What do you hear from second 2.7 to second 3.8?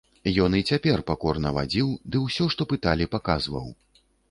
пыталі, паказваў.